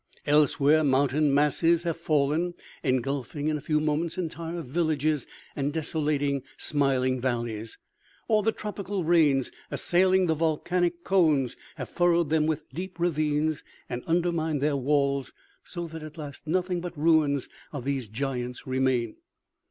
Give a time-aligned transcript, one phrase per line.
[0.25, 7.19] Elsewhere, mountain masses have fallen, engulfing in a few moments entire villages and desolating smiling
[7.21, 7.77] valleys.
[8.27, 13.63] Or, the tropical rains, as sailing the volcanic cones, have furrowed them with deep ravines
[13.87, 15.33] and undermined their walls,
[15.63, 19.17] so that at last nothing but ruins of these giants remain.